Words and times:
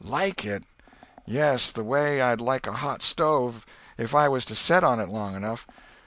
"Like 0.03 0.45
it! 0.45 0.63
Yes—the 1.27 1.83
way 1.83 2.21
I'd 2.23 2.41
like 2.41 2.65
a 2.65 2.71
hot 2.73 3.03
stove 3.03 3.67
if 3.99 4.15
I 4.15 4.27
was 4.29 4.45
to 4.45 4.55
set 4.55 4.83
on 4.83 4.99
it 4.99 5.09
long 5.09 5.35
enough. 5.35 5.67